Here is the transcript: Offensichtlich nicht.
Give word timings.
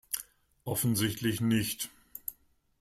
Offensichtlich 0.65 1.41
nicht. 1.41 1.91